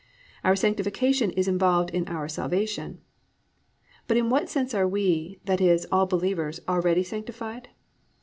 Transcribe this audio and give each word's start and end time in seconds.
Our 0.43 0.55
sanctification 0.55 1.29
is 1.29 1.47
involved 1.47 1.91
in 1.91 2.07
our 2.07 2.27
salvation. 2.27 3.01
But 4.07 4.17
in 4.17 4.31
what 4.31 4.49
sense 4.49 4.73
are 4.73 4.87
we, 4.87 5.39
that 5.45 5.61
is, 5.61 5.85
all 5.91 6.07
believers, 6.07 6.59
already 6.67 7.03
sanctified? 7.03 7.69